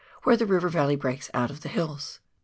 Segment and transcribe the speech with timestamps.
[0.23, 2.19] where the river valley breaks out of the hills.